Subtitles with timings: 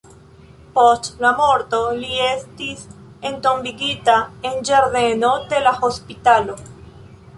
[0.77, 2.81] Post la morto li estis
[3.31, 4.17] entombigita
[4.51, 6.59] en ĝardeno de la hospitalo.